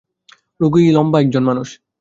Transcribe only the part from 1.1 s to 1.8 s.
এক জন মানুষ।